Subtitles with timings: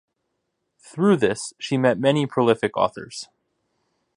[0.79, 3.29] Through this, she met many prolific authors.